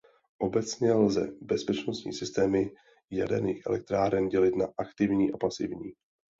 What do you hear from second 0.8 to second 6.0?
lze bezpečnostní systémy jaderných elektráren dělit na aktivní a pasivní.